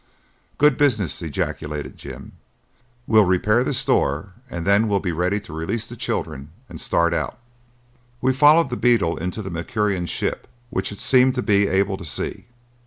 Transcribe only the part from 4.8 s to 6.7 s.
we'll be ready to release the children